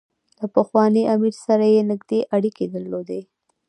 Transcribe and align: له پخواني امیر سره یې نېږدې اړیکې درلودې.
له 0.39 0.47
پخواني 0.55 1.03
امیر 1.15 1.33
سره 1.45 1.65
یې 1.73 1.81
نېږدې 1.89 2.19
اړیکې 2.35 2.65
درلودې. 2.73 3.21